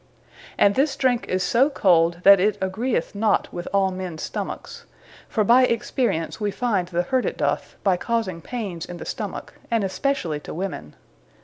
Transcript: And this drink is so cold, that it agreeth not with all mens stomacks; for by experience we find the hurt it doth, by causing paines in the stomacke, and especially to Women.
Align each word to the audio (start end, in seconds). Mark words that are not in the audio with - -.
And 0.57 0.73
this 0.73 0.95
drink 0.95 1.27
is 1.27 1.43
so 1.43 1.69
cold, 1.69 2.21
that 2.23 2.39
it 2.39 2.57
agreeth 2.59 3.13
not 3.13 3.53
with 3.53 3.67
all 3.71 3.91
mens 3.91 4.23
stomacks; 4.23 4.85
for 5.29 5.43
by 5.43 5.65
experience 5.65 6.41
we 6.41 6.49
find 6.49 6.87
the 6.87 7.03
hurt 7.03 7.23
it 7.27 7.37
doth, 7.37 7.75
by 7.83 7.97
causing 7.97 8.41
paines 8.41 8.83
in 8.87 8.97
the 8.97 9.05
stomacke, 9.05 9.53
and 9.69 9.83
especially 9.83 10.39
to 10.39 10.55
Women. 10.55 10.95